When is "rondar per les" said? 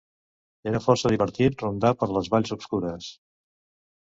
1.65-2.33